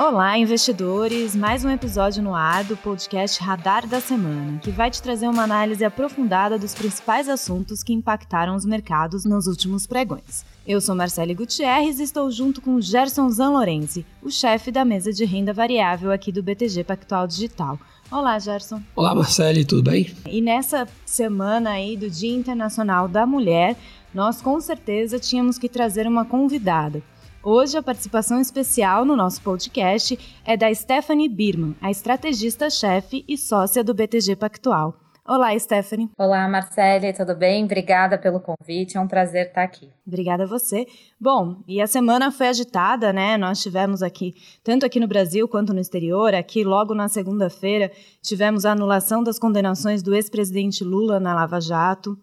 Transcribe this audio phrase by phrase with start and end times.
[0.00, 1.34] Olá, investidores!
[1.34, 5.42] Mais um episódio no ar do podcast Radar da Semana, que vai te trazer uma
[5.42, 10.44] análise aprofundada dos principais assuntos que impactaram os mercados nos últimos pregões.
[10.64, 15.24] Eu sou Marcele Gutierrez e estou junto com Gerson Zanlorenzi, o chefe da mesa de
[15.24, 17.76] renda variável aqui do BTG Pactual Digital.
[18.08, 18.80] Olá, Gerson.
[18.94, 20.14] Olá, Marcele, tudo bem?
[20.26, 23.76] E nessa semana aí do Dia Internacional da Mulher,
[24.14, 27.02] nós com certeza tínhamos que trazer uma convidada.
[27.42, 33.84] Hoje, a participação especial no nosso podcast é da Stephanie Birman, a estrategista-chefe e sócia
[33.84, 34.96] do BTG Pactual.
[35.24, 36.10] Olá, Stephanie.
[36.18, 37.64] Olá, Marcele, tudo bem?
[37.64, 39.88] Obrigada pelo convite, é um prazer estar aqui.
[40.04, 40.86] Obrigada a você.
[41.20, 43.36] Bom, e a semana foi agitada, né?
[43.36, 48.64] Nós tivemos aqui, tanto aqui no Brasil quanto no exterior, aqui logo na segunda-feira, tivemos
[48.64, 52.18] a anulação das condenações do ex-presidente Lula na Lava Jato.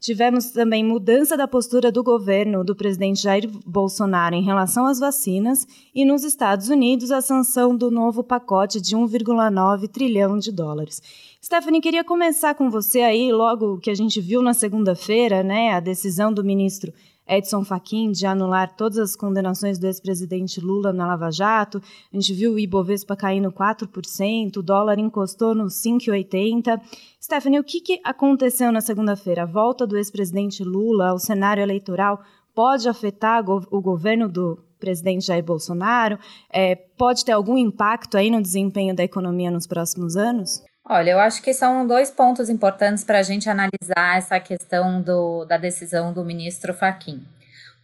[0.00, 5.66] Tivemos também mudança da postura do governo do presidente Jair Bolsonaro em relação às vacinas
[5.92, 11.02] e nos Estados Unidos a sanção do novo pacote de 1,9 trilhão de dólares.
[11.44, 15.80] Stephanie, queria começar com você aí, logo que a gente viu na segunda-feira, né, a
[15.80, 16.92] decisão do ministro
[17.28, 21.82] Edson Fachin de anular todas as condenações do ex-presidente Lula na Lava Jato.
[22.12, 26.80] A gente viu o Ibovespa caindo 4%, o dólar encostou no 5,80.
[27.22, 29.42] Stephanie, o que, que aconteceu na segunda-feira?
[29.42, 32.22] A volta do ex-presidente Lula ao cenário eleitoral
[32.54, 36.18] pode afetar o governo do presidente Jair Bolsonaro?
[36.50, 40.62] É, pode ter algum impacto aí no desempenho da economia nos próximos anos?
[40.90, 45.44] Olha, eu acho que são dois pontos importantes para a gente analisar essa questão do,
[45.44, 47.22] da decisão do ministro Faquim.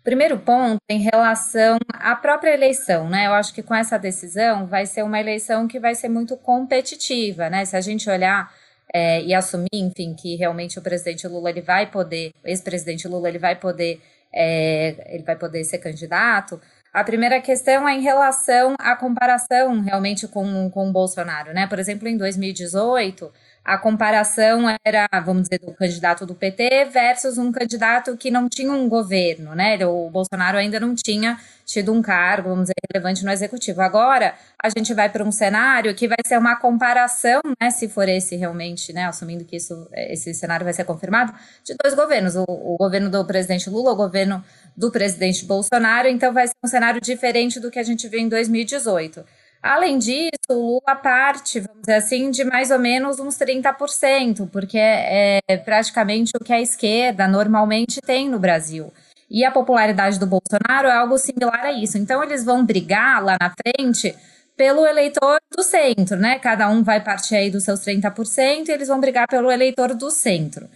[0.03, 3.27] Primeiro ponto em relação à própria eleição, né?
[3.27, 7.51] Eu acho que com essa decisão vai ser uma eleição que vai ser muito competitiva,
[7.51, 7.67] né?
[7.67, 8.51] Se a gente olhar
[8.91, 13.39] é, e assumir, enfim, que realmente o presidente Lula ele vai poder, ex-presidente Lula ele
[13.39, 14.01] vai poder,
[14.33, 16.59] é, ele vai poder ser candidato,
[16.95, 21.67] a primeira questão é em relação à comparação realmente com, com o Bolsonaro, né?
[21.67, 23.33] Por exemplo, em 2018,
[23.65, 28.71] a comparação era, vamos dizer, do candidato do PT versus um candidato que não tinha
[28.71, 29.79] um governo, né?
[29.87, 33.81] O Bolsonaro ainda não tinha tido um cargo, vamos dizer, relevante no executivo.
[33.81, 38.07] Agora, a gente vai para um cenário que vai ser uma comparação, né, se for
[38.07, 41.33] esse realmente, né, assumindo que isso, esse cenário vai ser confirmado,
[41.65, 44.45] de dois governos, o, o governo do presidente Lula, o governo
[44.77, 48.29] do presidente Bolsonaro, então vai ser um cenário diferente do que a gente viu em
[48.29, 49.25] 2018.
[49.65, 54.77] Além disso, o Lula parte, vamos dizer assim, de mais ou menos uns 30%, porque
[54.77, 58.93] é, é praticamente o que a esquerda normalmente tem no Brasil.
[59.31, 61.97] E a popularidade do Bolsonaro é algo similar a isso.
[61.97, 64.15] Então, eles vão brigar lá na frente
[64.55, 66.39] pelo eleitor do centro, né?
[66.39, 70.11] Cada um vai partir aí dos seus 30% e eles vão brigar pelo eleitor do
[70.11, 70.69] centro.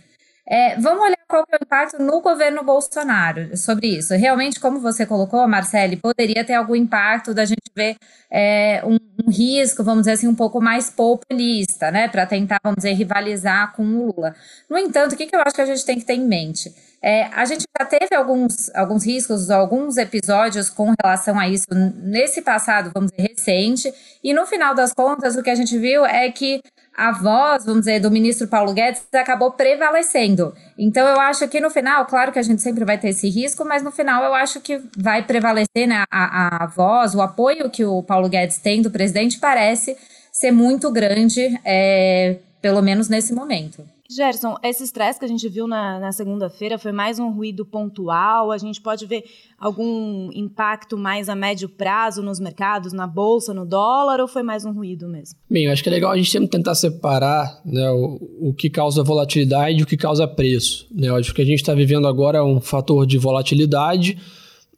[0.50, 4.14] É, vamos olhar qual é o impacto no governo Bolsonaro sobre isso.
[4.14, 7.97] Realmente, como você colocou, Marcele, poderia ter algum impacto da gente ver
[8.31, 12.78] é, um, um, risco, vamos dizer assim, um pouco mais populista, né, para tentar, vamos
[12.78, 14.34] dizer, rivalizar com o Lula.
[14.70, 16.75] No entanto, o que, que eu acho que a gente tem que ter em mente?
[17.00, 22.42] É, a gente já teve alguns, alguns riscos, alguns episódios com relação a isso nesse
[22.42, 26.28] passado, vamos dizer, recente, e no final das contas, o que a gente viu é
[26.31, 26.60] que
[26.97, 30.53] a voz, vamos dizer, do ministro Paulo Guedes acabou prevalecendo.
[30.76, 33.65] Então, eu acho que no final, claro que a gente sempre vai ter esse risco,
[33.65, 37.84] mas no final eu acho que vai prevalecer né, a, a voz, o apoio que
[37.84, 39.97] o Paulo Guedes tem do presidente parece
[40.32, 43.84] ser muito grande, é, pelo menos nesse momento.
[44.10, 48.50] Gerson, esse estresse que a gente viu na, na segunda-feira foi mais um ruído pontual?
[48.50, 49.22] A gente pode ver
[49.58, 54.64] algum impacto mais a médio prazo nos mercados, na bolsa, no dólar, ou foi mais
[54.64, 55.38] um ruído mesmo?
[55.50, 58.70] Bem, eu acho que é legal a gente sempre tentar separar né, o, o que
[58.70, 60.86] causa volatilidade e o que causa preço.
[60.91, 61.08] Né?
[61.08, 64.16] Eu acho que a gente está vivendo agora um fator de volatilidade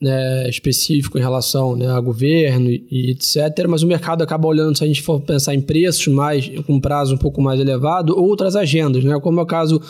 [0.01, 3.67] né, específico em relação né, a governo e, etc.
[3.69, 7.15] Mas o mercado acaba olhando, se a gente for pensar em preços mais com prazo
[7.15, 9.81] um pouco mais elevado, outras agendas, né, como é o caso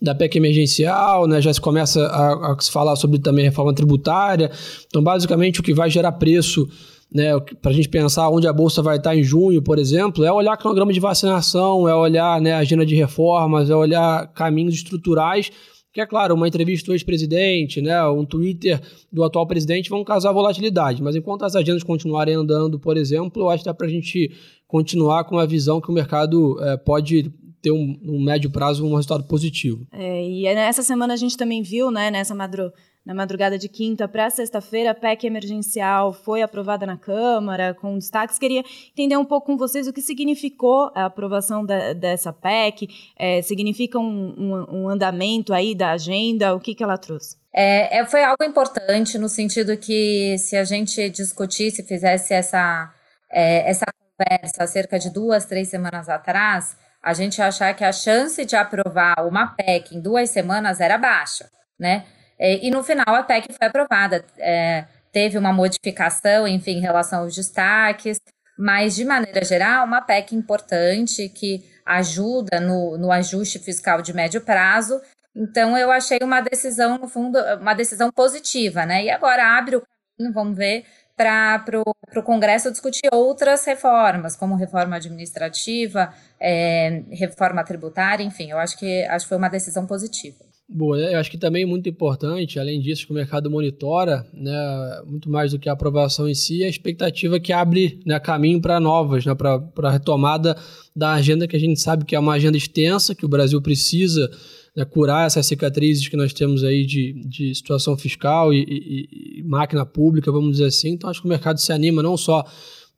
[0.00, 4.50] da PEC emergencial, né, já se começa a, a se falar sobre também reforma tributária.
[4.86, 6.68] Então, basicamente, o que vai gerar preço
[7.12, 10.30] né, para a gente pensar onde a bolsa vai estar em junho, por exemplo, é
[10.30, 15.50] olhar cronograma de vacinação, é olhar né, agenda de reformas, é olhar caminhos estruturais
[15.96, 18.78] que é claro, uma entrevista do ex-presidente, né, um Twitter
[19.10, 23.48] do atual presidente vão causar volatilidade, mas enquanto as agendas continuarem andando, por exemplo, eu
[23.48, 24.30] acho que dá para a gente
[24.68, 27.32] continuar com a visão que o mercado é, pode
[27.62, 29.86] ter um, um, médio prazo um resultado positivo.
[29.90, 32.74] É, e nessa semana a gente também viu, né, nessa madrugada
[33.06, 38.36] na madrugada de quinta para sexta-feira, a PEC emergencial foi aprovada na Câmara, com destaques.
[38.36, 43.40] Queria entender um pouco com vocês o que significou a aprovação da, dessa PEC, é,
[43.42, 47.36] significa um, um, um, andamento aí da agenda, o que, que ela trouxe?
[47.54, 52.92] É, é, foi algo importante no sentido que se a gente discutisse, fizesse essa
[53.30, 53.86] é, essa
[54.18, 59.26] conversa cerca de duas, três semanas atrás, a gente achar que a chance de aprovar
[59.26, 61.48] uma PEC em duas semanas era baixa,
[61.78, 62.04] né?
[62.38, 64.24] E, e no final a PEC foi aprovada.
[64.38, 68.18] É, teve uma modificação, enfim, em relação aos destaques,
[68.58, 74.40] mas de maneira geral, uma PEC importante que ajuda no, no ajuste fiscal de médio
[74.40, 75.00] prazo.
[75.34, 79.04] Então, eu achei uma decisão, no fundo, uma decisão positiva, né?
[79.04, 79.82] E agora abre o
[80.16, 80.84] caminho, vamos ver,
[81.16, 81.82] para
[82.16, 89.02] o Congresso discutir outras reformas, como reforma administrativa, é, reforma tributária, enfim, eu acho que,
[89.04, 90.45] acho que foi uma decisão positiva.
[90.68, 95.00] Boa, eu acho que também é muito importante, além disso, que o mercado monitora, né,
[95.06, 98.80] muito mais do que a aprovação em si, a expectativa que abre né, caminho para
[98.80, 100.56] novas, né, para a retomada
[100.94, 104.28] da agenda que a gente sabe que é uma agenda extensa, que o Brasil precisa
[104.76, 109.42] né, curar essas cicatrizes que nós temos aí de, de situação fiscal e, e, e,
[109.44, 110.90] máquina pública, vamos dizer assim.
[110.90, 112.44] Então, acho que o mercado se anima não só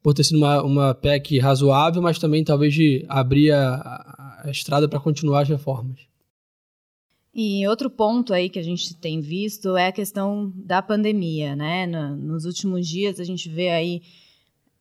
[0.02, 4.88] por ter sido uma, uma PEC razoável, mas também talvez de abrir a, a estrada
[4.88, 6.08] para continuar as reformas.
[7.40, 11.86] E outro ponto aí que a gente tem visto é a questão da pandemia, né?
[11.86, 14.02] nos últimos dias a gente vê aí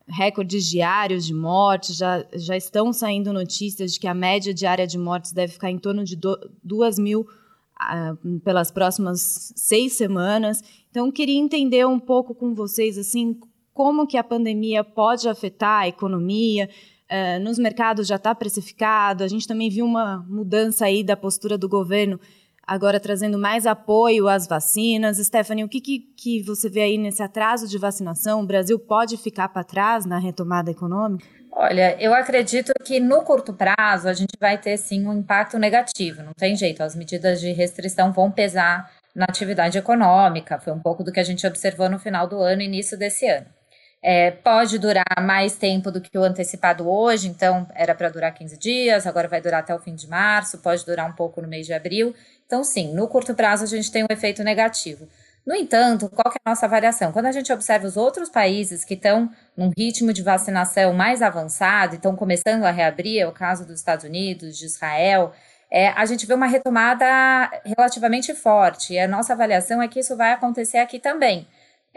[0.07, 4.98] recordes diários de mortes, já, já estão saindo notícias de que a média diária de
[4.98, 7.27] mortes deve ficar em torno de do, 2 mil
[7.80, 10.63] uh, pelas próximas seis semanas.
[10.89, 13.39] Então, queria entender um pouco com vocês, assim,
[13.71, 16.68] como que a pandemia pode afetar a economia,
[17.07, 21.56] uh, nos mercados já está precificado, a gente também viu uma mudança aí da postura
[21.56, 22.19] do governo
[22.68, 25.18] agora trazendo mais apoio às vacinas.
[25.18, 28.42] Stephanie, o que, que, que você vê aí nesse atraso de vacinação?
[28.42, 31.25] O Brasil pode ficar para trás na retomada econômica?
[31.52, 36.22] Olha, eu acredito que no curto prazo a gente vai ter sim um impacto negativo,
[36.22, 41.04] não tem jeito, as medidas de restrição vão pesar na atividade econômica, foi um pouco
[41.04, 43.48] do que a gente observou no final do ano e início desse ano.
[44.09, 48.57] É, pode durar mais tempo do que o antecipado hoje, então era para durar 15
[48.57, 51.65] dias, agora vai durar até o fim de março, pode durar um pouco no mês
[51.65, 52.15] de abril.
[52.45, 55.09] Então, sim, no curto prazo a gente tem um efeito negativo.
[55.45, 57.12] No entanto, qual é a nossa avaliação?
[57.12, 61.95] Quando a gente observa os outros países que estão num ritmo de vacinação mais avançado
[61.95, 65.33] e estão começando a reabrir, é o caso dos Estados Unidos, de Israel,
[65.69, 67.06] é, a gente vê uma retomada
[67.65, 68.94] relativamente forte.
[68.94, 71.45] E a nossa avaliação é que isso vai acontecer aqui também.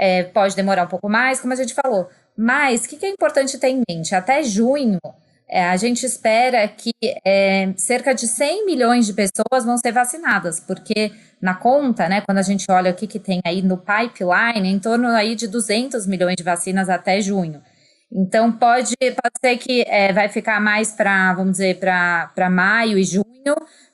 [0.02, 2.08] É, pode demorar um pouco mais, como a gente falou.
[2.34, 4.14] Mas o que, que é importante ter em mente?
[4.14, 4.98] Até junho,
[5.46, 10.58] é, a gente espera que é, cerca de 100 milhões de pessoas vão ser vacinadas,
[10.58, 14.70] porque na conta, né, quando a gente olha o que, que tem aí no pipeline,
[14.70, 17.60] em torno aí de 200 milhões de vacinas até junho.
[18.10, 23.04] Então, pode, pode ser que é, vai ficar mais para, vamos dizer, para maio e
[23.04, 23.24] junho,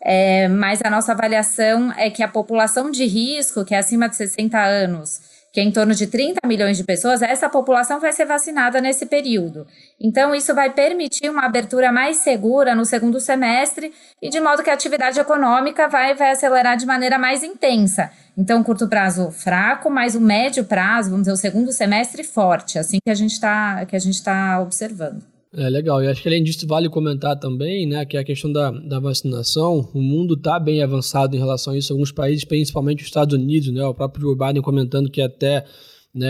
[0.00, 4.16] é, mas a nossa avaliação é que a população de risco, que é acima de
[4.16, 8.26] 60 anos, que é em torno de 30 milhões de pessoas, essa população vai ser
[8.26, 9.66] vacinada nesse período.
[9.98, 14.68] Então, isso vai permitir uma abertura mais segura no segundo semestre e de modo que
[14.68, 18.10] a atividade econômica vai, vai acelerar de maneira mais intensa.
[18.36, 22.98] Então, curto prazo fraco, mas o médio prazo, vamos dizer, o segundo semestre forte, assim
[23.02, 23.82] que a gente está
[24.22, 25.35] tá observando.
[25.58, 28.52] É legal, e acho que além disso vale comentar também, né, que é a questão
[28.52, 33.00] da, da vacinação, o mundo está bem avançado em relação a isso, alguns países, principalmente
[33.00, 35.64] os Estados Unidos, né, o próprio Joe Biden comentando que até,
[36.14, 36.28] né,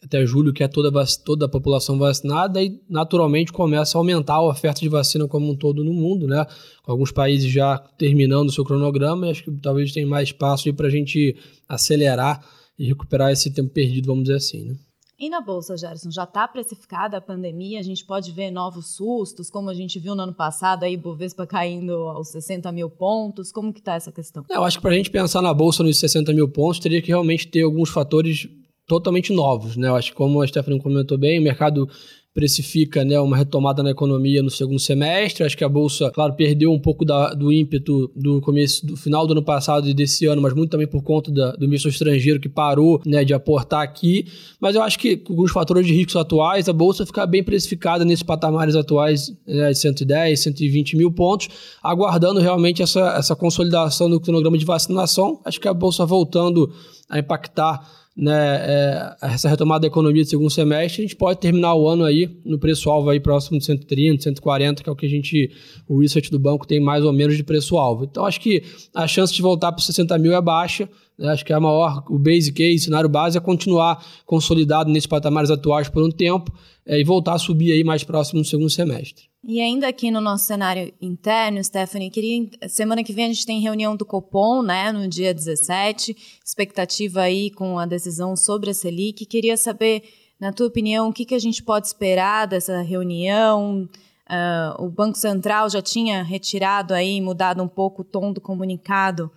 [0.00, 0.92] até julho quer toda,
[1.24, 5.56] toda a população vacinada e naturalmente começa a aumentar a oferta de vacina como um
[5.56, 6.46] todo no mundo, né,
[6.84, 10.72] com alguns países já terminando o seu cronograma e acho que talvez tenha mais espaço
[10.72, 11.34] para a gente
[11.68, 12.46] acelerar
[12.78, 14.76] e recuperar esse tempo perdido, vamos dizer assim, né.
[15.18, 17.80] E na Bolsa, Gerson, já está precificada a pandemia?
[17.80, 21.46] A gente pode ver novos sustos, como a gente viu no ano passado, aí Bovespa
[21.46, 23.50] caindo aos 60 mil pontos.
[23.50, 24.44] Como que está essa questão?
[24.50, 27.08] Eu acho que para a gente pensar na Bolsa nos 60 mil pontos, teria que
[27.08, 28.46] realmente ter alguns fatores
[28.86, 29.76] totalmente novos.
[29.76, 29.88] Né?
[29.88, 31.88] Eu acho que, como a Stephanie comentou bem, o mercado
[32.36, 35.42] precifica né, uma retomada na economia no segundo semestre.
[35.42, 39.26] Acho que a Bolsa, claro, perdeu um pouco da, do ímpeto do começo, do final
[39.26, 42.38] do ano passado e desse ano, mas muito também por conta da, do investidor estrangeiro
[42.38, 44.26] que parou né, de aportar aqui.
[44.60, 48.04] Mas eu acho que com os fatores de riscos atuais, a Bolsa fica bem precificada
[48.04, 51.48] nesses patamares atuais né, de 110, 120 mil pontos,
[51.82, 55.40] aguardando realmente essa, essa consolidação do cronograma de vacinação.
[55.42, 56.70] Acho que a Bolsa voltando
[57.08, 61.74] a impactar né, é, essa retomada da economia de segundo semestre, a gente pode terminar
[61.74, 65.08] o ano aí no preço-alvo aí próximo de 130, 140, que é o que a
[65.08, 65.50] gente,
[65.86, 68.04] o research do banco tem mais ou menos de preço-alvo.
[68.04, 68.62] Então, acho que
[68.94, 70.88] a chance de voltar para 60 mil é baixa,
[71.20, 75.06] acho que é a maior, o base case, o cenário base é continuar consolidado nesses
[75.06, 76.52] patamares atuais por um tempo
[76.84, 79.24] é, e voltar a subir aí mais próximo no segundo semestre.
[79.42, 83.60] E ainda aqui no nosso cenário interno, Stephanie, queria, semana que vem a gente tem
[83.60, 89.24] reunião do Copom, né, no dia 17, expectativa aí com a decisão sobre a Selic.
[89.24, 90.02] Queria saber
[90.38, 93.88] Na tua opinião, o que, que a gente pode esperar dessa reunião?
[94.28, 99.30] Uh, o Banco Central já tinha retirado aí, mudado um pouco o tom do comunicado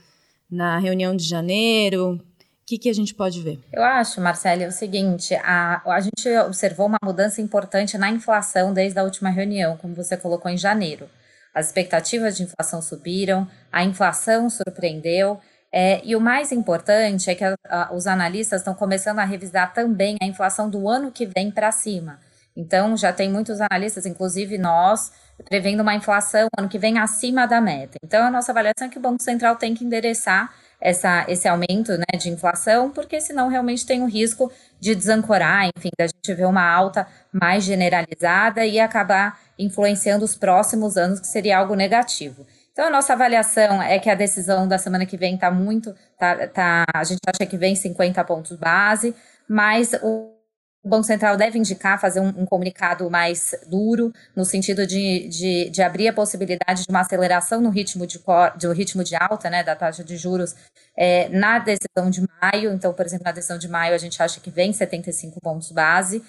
[0.50, 2.14] na reunião de janeiro.
[2.16, 2.22] O
[2.66, 3.60] que, que a gente pode ver?
[3.74, 8.74] Eu acho, Marcelo, é o seguinte: a, a gente observou uma mudança importante na inflação
[8.74, 11.10] desde a última reunião, como você colocou em janeiro.
[11.54, 15.40] As expectativas de inflação subiram, a inflação surpreendeu.
[15.72, 19.74] É, e o mais importante é que a, a, os analistas estão começando a revisar
[19.74, 22.20] também a inflação do ano que vem para cima.
[22.60, 25.14] Então, já tem muitos analistas, inclusive nós,
[25.48, 27.98] prevendo uma inflação ano que vem acima da meta.
[28.04, 31.98] Então, a nossa avaliação é que o Banco Central tem que endereçar essa, esse aumento
[31.98, 36.46] né, de inflação, porque senão realmente tem o risco de desancorar, enfim, da gente ver
[36.46, 42.46] uma alta mais generalizada e acabar influenciando os próximos anos, que seria algo negativo.
[42.74, 45.96] Então, a nossa avaliação é que a decisão da semana que vem está muito.
[46.18, 49.16] Tá, tá, a gente acha que vem 50 pontos base,
[49.48, 50.39] mas o
[50.84, 55.70] o Banco Central deve indicar, fazer um, um comunicado mais duro, no sentido de, de,
[55.70, 58.20] de, abrir a possibilidade de uma aceleração no ritmo de,
[58.60, 60.56] do ritmo de alta né, da taxa de juros
[60.96, 62.72] é, na decisão de maio.
[62.72, 66.24] Então, por exemplo, na decisão de maio, a gente acha que vem 75 pontos base,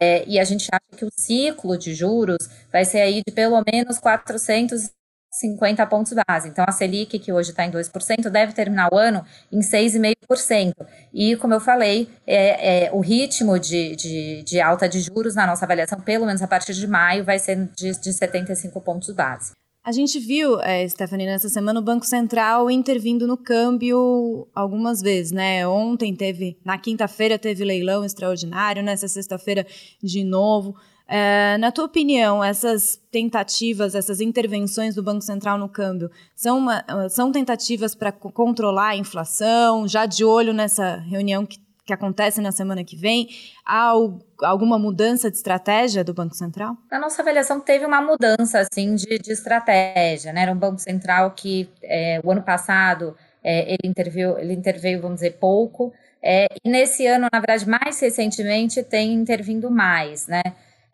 [0.00, 3.62] é, e a gente acha que o ciclo de juros vai ser aí de pelo
[3.64, 4.90] menos 400
[5.32, 6.50] 50 pontos base.
[6.50, 10.74] Então, a Selic, que hoje está em 2%, deve terminar o ano em 6,5%.
[11.12, 15.46] E, como eu falei, é, é o ritmo de, de, de, alta de juros na
[15.46, 19.52] nossa avaliação, pelo menos a partir de maio, vai ser de, de 75 pontos base.
[19.84, 25.32] A gente viu, é, Stephanie, nessa semana o Banco Central intervindo no câmbio algumas vezes,
[25.32, 25.66] né?
[25.66, 29.66] Ontem teve, na quinta-feira teve leilão extraordinário, nessa sexta-feira
[30.00, 30.76] de novo.
[31.14, 36.82] É, na tua opinião, essas tentativas, essas intervenções do Banco Central no câmbio, são, uma,
[37.10, 39.86] são tentativas para controlar a inflação?
[39.86, 43.28] Já de olho nessa reunião que, que acontece na semana que vem,
[43.62, 43.92] há
[44.42, 46.78] alguma mudança de estratégia do Banco Central?
[46.90, 50.32] Na nossa avaliação, teve uma mudança assim, de, de estratégia.
[50.32, 50.40] Né?
[50.40, 53.14] Era um Banco Central que, é, o ano passado,
[53.44, 55.92] é, ele, interveio, ele interveio, vamos dizer, pouco.
[56.22, 60.40] É, e nesse ano, na verdade, mais recentemente, tem intervindo mais, né?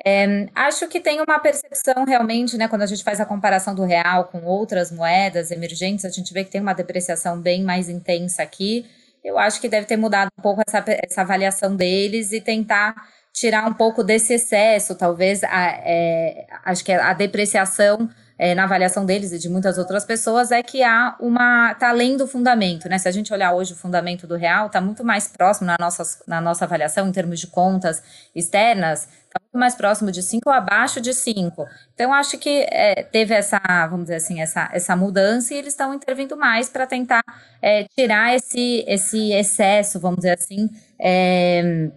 [0.05, 3.85] É, acho que tem uma percepção realmente, né, quando a gente faz a comparação do
[3.85, 8.43] real com outras moedas emergentes, a gente vê que tem uma depreciação bem mais intensa
[8.43, 8.87] aqui.
[9.25, 12.95] Eu acho que deve ter mudado um pouco essa, essa avaliação deles e tentar
[13.33, 15.43] tirar um pouco desse excesso, talvez.
[15.45, 20.53] A, é, acho que a depreciação é, na avaliação deles e de muitas outras pessoas
[20.53, 21.73] é que há uma.
[21.73, 22.97] está além do fundamento, né?
[22.97, 26.03] Se a gente olhar hoje o fundamento do real, está muito mais próximo na nossa,
[26.27, 28.03] na nossa avaliação, em termos de contas
[28.35, 31.67] externas, está muito mais próximo de 5 ou abaixo de 5.
[31.95, 35.93] Então, acho que é, teve essa, vamos dizer assim, essa, essa mudança e eles estão
[35.93, 37.23] intervindo mais para tentar
[37.61, 40.69] é, tirar esse, esse excesso, vamos dizer assim,
[41.01, 41.91] é,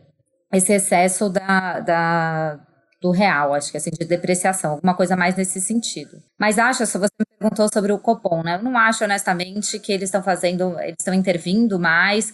[0.52, 2.60] esse excesso da, da,
[3.02, 6.22] do real, acho que assim, de depreciação, alguma coisa mais nesse sentido.
[6.40, 8.58] Mas acho, se você me perguntou sobre o Copom, né?
[8.58, 12.32] Eu não acho honestamente que eles estão fazendo, eles estão intervindo mais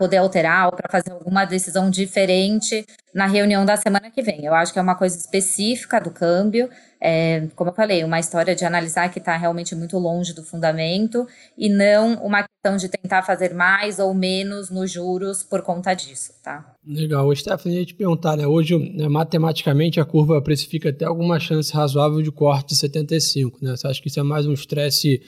[0.00, 4.46] poder alterar ou para fazer alguma decisão diferente na reunião da semana que vem.
[4.46, 8.56] Eu acho que é uma coisa específica do câmbio, é, como eu falei, uma história
[8.56, 11.26] de analisar que está realmente muito longe do fundamento
[11.56, 16.32] e não uma questão de tentar fazer mais ou menos nos juros por conta disso,
[16.42, 16.74] tá?
[16.86, 17.36] Legal.
[17.36, 18.46] Stephanie, eu ia te perguntar, né?
[18.46, 23.76] Hoje, né, matematicamente, a curva precifica até alguma chance razoável de corte de 75, né?
[23.76, 25.20] Você acha que isso é mais um estresse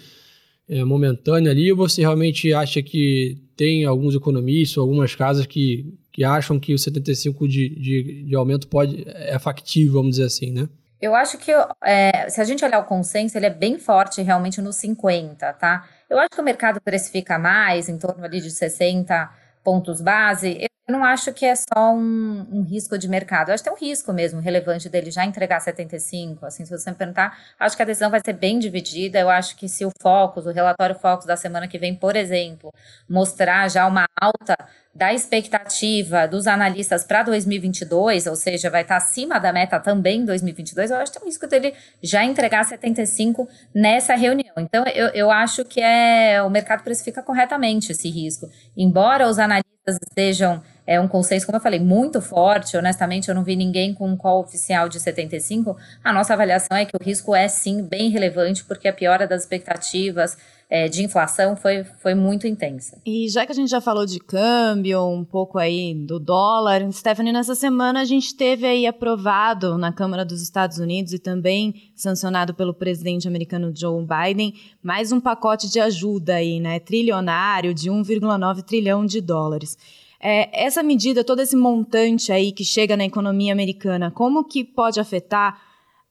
[0.72, 6.24] é, momentâneo ali ou você realmente acha que tem alguns economistas, algumas casas que, que
[6.24, 10.68] acham que o 75 de, de, de aumento pode é factível, vamos dizer assim, né?
[11.00, 11.50] Eu acho que
[11.84, 15.84] é, se a gente olhar o consenso, ele é bem forte realmente no 50, tá?
[16.08, 19.30] Eu acho que o mercado precifica mais, em torno ali de 60
[19.64, 20.66] pontos base.
[20.92, 23.48] Eu não acho que é só um, um, risco de mercado.
[23.48, 26.44] Eu acho que tem um risco mesmo relevante dele já entregar 75.
[26.44, 29.18] Assim, se você me perguntar, acho que a decisão vai ser bem dividida.
[29.18, 32.70] Eu acho que se o Focus, o relatório Focus da semana que vem, por exemplo,
[33.08, 34.54] mostrar já uma alta
[34.94, 40.24] da expectativa dos analistas para 2022, ou seja, vai estar acima da meta também em
[40.26, 41.72] 2022, eu acho que tem um risco dele
[42.02, 44.52] já entregar 75 nessa reunião.
[44.58, 48.50] Então, eu, eu acho que é o mercado precifica corretamente esse risco.
[48.76, 52.76] Embora os analistas estejam é um consenso, como eu falei, muito forte.
[52.76, 55.76] Honestamente, eu não vi ninguém com um call oficial de 75.
[56.02, 59.42] A nossa avaliação é que o risco é sim bem relevante, porque a piora das
[59.42, 60.36] expectativas
[60.72, 62.98] é, de inflação foi, foi muito intensa.
[63.04, 67.30] E já que a gente já falou de câmbio, um pouco aí do dólar, Stephanie,
[67.30, 72.54] nessa semana a gente teve aí aprovado na Câmara dos Estados Unidos e também sancionado
[72.54, 78.62] pelo presidente americano Joe Biden mais um pacote de ajuda aí, né, trilionário de 1,9
[78.62, 79.76] trilhão de dólares.
[80.24, 85.00] É, essa medida, todo esse montante aí que chega na economia americana, como que pode
[85.00, 85.60] afetar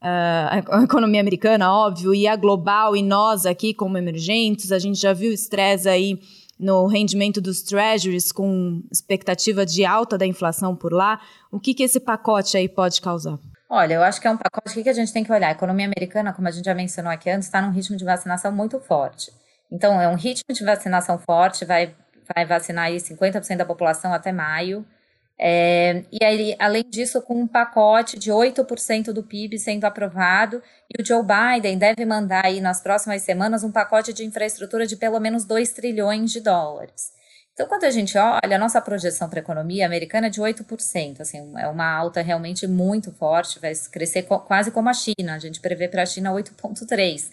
[0.01, 4.71] uh, a economia americana, óbvio, e a global, e nós aqui como emergentes?
[4.71, 6.19] A gente já viu estresse aí
[6.59, 11.19] no rendimento dos treasuries com expectativa de alta da inflação por lá.
[11.49, 13.39] O que, que esse pacote aí pode causar?
[13.69, 15.47] Olha, eu acho que é um pacote que, a gente tem que olhar.
[15.47, 18.51] A economia americana, como a gente já mencionou aqui antes, está num ritmo de vacinação
[18.51, 19.31] muito forte.
[19.71, 21.95] Então, é um ritmo de vacinação forte, vai,
[22.35, 24.85] vai vacinar aí 50% da população até maio.
[25.43, 31.01] É, e aí, além disso, com um pacote de 8% do PIB sendo aprovado, e
[31.01, 35.19] o Joe Biden deve mandar aí nas próximas semanas um pacote de infraestrutura de pelo
[35.19, 37.11] menos 2 trilhões de dólares.
[37.53, 41.19] Então, quando a gente olha, a nossa projeção para a economia americana é de 8%,
[41.19, 45.59] assim, é uma alta realmente muito forte, vai crescer quase como a China, a gente
[45.59, 47.29] prevê para a China 8,3%.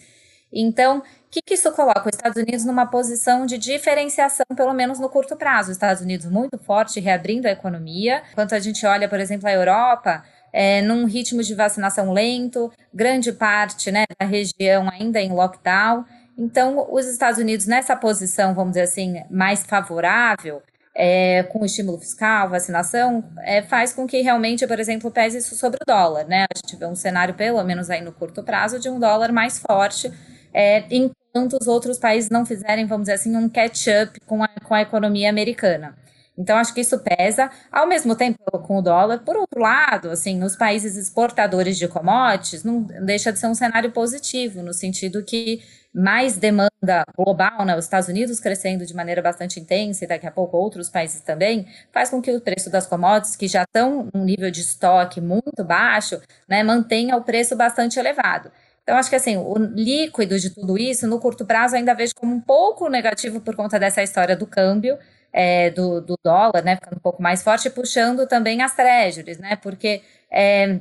[0.51, 4.99] Então, o que, que, isso coloca os Estados Unidos numa posição de diferenciação, pelo menos
[4.99, 5.69] no curto prazo?
[5.69, 8.23] Os Estados Unidos muito forte, reabrindo a economia.
[8.31, 13.31] Enquanto a gente olha, por exemplo, a Europa, é, num ritmo de vacinação lento, grande
[13.31, 16.03] parte né, da região ainda em lockdown.
[16.37, 20.63] Então, os Estados Unidos, nessa posição, vamos dizer assim, mais favorável,
[20.95, 25.79] é, com estímulo fiscal, vacinação, é, faz com que realmente, por exemplo, pese isso sobre
[25.81, 26.45] o dólar, né?
[26.53, 29.59] A gente vê um cenário, pelo menos aí no curto prazo, de um dólar mais
[29.59, 30.11] forte,
[30.53, 34.73] é, enquanto os outros países não fizerem, vamos dizer assim, um catch-up com a, com
[34.73, 35.95] a economia americana.
[36.39, 37.51] Então, acho que isso pesa.
[37.69, 42.63] Ao mesmo tempo, com o dólar, por outro lado, assim, nos países exportadores de commodities,
[42.63, 45.61] não deixa de ser um cenário positivo, no sentido que
[45.93, 50.31] mais demanda global, né, os Estados Unidos crescendo de maneira bastante intensa e daqui a
[50.31, 54.23] pouco outros países também, faz com que o preço das commodities, que já estão um
[54.23, 58.51] nível de estoque muito baixo, né, mantenha o preço bastante elevado.
[58.89, 62.33] Então, acho que assim, o líquido de tudo isso, no curto prazo, ainda vejo como
[62.33, 64.97] um pouco negativo por conta dessa história do câmbio,
[65.31, 69.55] é, do, do, dólar, né, ficando um pouco mais forte, puxando também as treasuries, né,
[69.57, 70.79] porque é,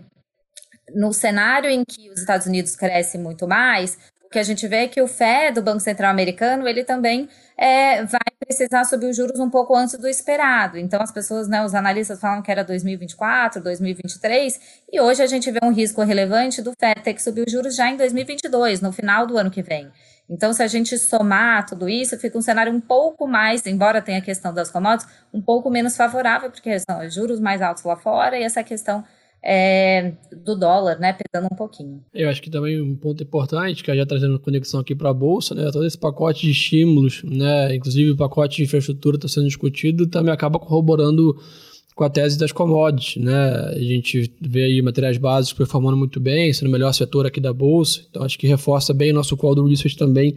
[0.95, 4.85] no cenário em que os Estados Unidos crescem muito mais, o que a gente vê
[4.85, 7.29] é que o Fed, o Banco Central Americano, ele também
[7.59, 10.79] é, vai precisar subir os juros um pouco antes do esperado.
[10.79, 14.61] Então, as pessoas, né, os analistas falam que era 2024, 2023,
[14.93, 17.75] e hoje a gente vê um risco relevante do Fed ter que subir os juros
[17.75, 19.91] já em 2022, no final do ano que vem.
[20.31, 24.19] Então, se a gente somar tudo isso, fica um cenário um pouco mais, embora tenha
[24.19, 28.39] a questão das commodities, um pouco menos favorável, porque são juros mais altos lá fora
[28.39, 29.05] e essa questão
[29.43, 30.13] é,
[30.45, 32.03] do dólar, né, pesando um pouquinho.
[32.13, 35.55] Eu acho que também um ponto importante, que já trazendo conexão aqui para a Bolsa,
[35.55, 40.07] né, todo esse pacote de estímulos, né, inclusive o pacote de infraestrutura está sendo discutido,
[40.07, 41.37] também acaba corroborando
[41.99, 43.51] com a tese das commodities, né?
[43.75, 47.53] A gente vê aí materiais básicos performando muito bem, sendo o melhor setor aqui da
[47.53, 48.03] bolsa.
[48.09, 50.37] Então acho que reforça bem nosso quadro research também,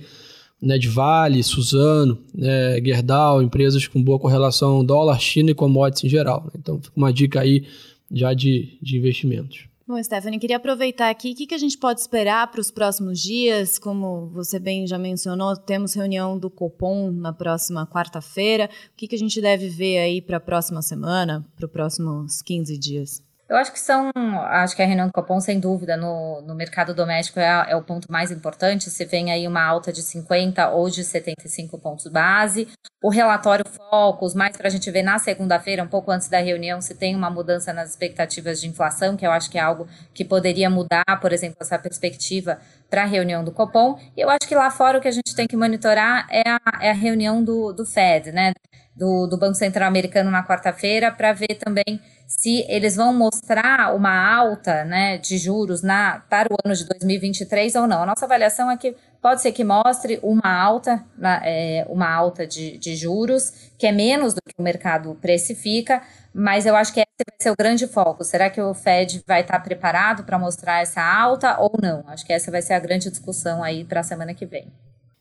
[0.59, 6.09] né, de Vale, Suzano, né, Gerdau, empresas com boa correlação dólar, China e commodities em
[6.09, 6.45] geral.
[6.45, 6.51] Né?
[6.57, 7.63] Então fica uma dica aí
[8.11, 9.67] já de, de investimentos.
[9.87, 13.19] Bom, Stephanie, queria aproveitar aqui, o que, que a gente pode esperar para os próximos
[13.19, 13.77] dias?
[13.77, 18.69] Como você bem já mencionou, temos reunião do Copom na próxima quarta-feira.
[18.93, 22.41] O que, que a gente deve ver aí para a próxima semana, para os próximos
[22.41, 23.30] 15 dias?
[23.51, 24.09] Eu acho que são,
[24.45, 28.09] acho que a do Copom, sem dúvida, no, no mercado doméstico é, é, o ponto
[28.09, 28.89] mais importante.
[28.89, 32.69] Se vem aí uma alta de 50 ou de 75 pontos base.
[33.03, 36.79] O relatório Focus, mais para a gente ver na segunda-feira, um pouco antes da reunião,
[36.79, 40.23] se tem uma mudança nas expectativas de inflação, que eu acho que é algo que
[40.23, 42.57] poderia mudar, por exemplo, essa perspectiva
[42.91, 43.97] para a reunião do Copom.
[44.15, 46.59] E eu acho que lá fora o que a gente tem que monitorar é a,
[46.81, 48.51] é a reunião do, do Fed, né?
[48.93, 54.13] Do, do Banco Central Americano na quarta-feira, para ver também se eles vão mostrar uma
[54.35, 58.03] alta né, de juros na, para o ano de 2023 ou não.
[58.03, 61.03] A nossa avaliação é que pode ser que mostre uma alta,
[61.43, 66.01] é, uma alta de, de juros, que é menos do que o mercado precifica,
[66.33, 68.23] mas eu acho que esse vai ser o grande foco.
[68.23, 72.03] Será que o Fed vai estar preparado para mostrar essa alta ou não?
[72.07, 74.71] Acho que essa vai ser a grande discussão aí para a semana que vem.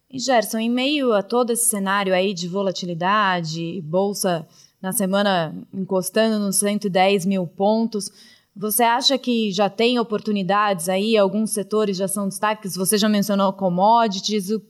[0.08, 4.46] E Gerson, em meio a todo esse cenário aí de volatilidade, bolsa
[4.80, 8.10] na semana encostando nos 110 mil pontos.
[8.56, 11.16] Você acha que já tem oportunidades aí?
[11.16, 12.74] Alguns setores já são destaques?
[12.74, 14.50] Você já mencionou commodities.
[14.50, 14.60] O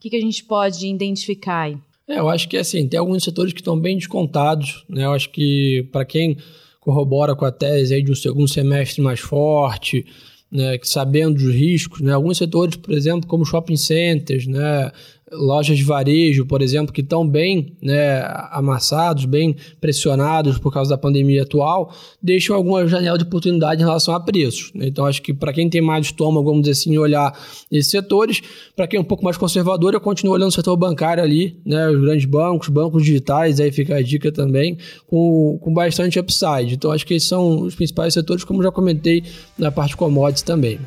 [0.00, 1.78] que, que a gente pode identificar aí?
[2.08, 4.84] É, eu acho que assim, tem alguns setores que estão bem descontados.
[4.88, 5.04] Né?
[5.04, 6.38] Eu acho que para quem
[6.80, 10.06] corrobora com a tese aí de um segundo semestre mais forte,
[10.50, 14.90] né, sabendo dos riscos, né, alguns setores, por exemplo, como shopping centers, né,
[15.32, 20.98] lojas de varejo, por exemplo, que estão bem né, amassados, bem pressionados por causa da
[20.98, 24.72] pandemia atual, deixam alguma janela de oportunidade em relação a preços.
[24.74, 24.86] Né?
[24.86, 27.38] Então, acho que para quem tem mais estômago, vamos dizer assim, olhar
[27.70, 28.42] esses setores,
[28.74, 31.88] para quem é um pouco mais conservador, eu continuo olhando o setor bancário ali, né,
[31.88, 36.74] os grandes bancos, bancos digitais, aí fica a dica também, com, com bastante upside.
[36.74, 39.22] Então, acho que esses são os principais setores, como já comentei
[39.58, 40.78] na parte commodities também.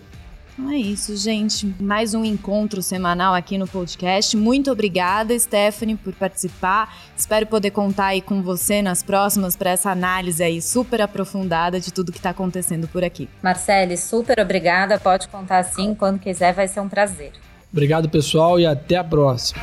[0.61, 1.73] Então é isso, gente.
[1.79, 4.37] Mais um encontro semanal aqui no podcast.
[4.37, 6.95] Muito obrigada, Stephanie, por participar.
[7.17, 11.91] Espero poder contar aí com você nas próximas para essa análise aí super aprofundada de
[11.91, 13.27] tudo que está acontecendo por aqui.
[13.41, 14.99] Marcele, super obrigada.
[14.99, 17.31] Pode contar sim, quando quiser, vai ser um prazer.
[17.73, 19.59] Obrigado, pessoal, e até a próxima.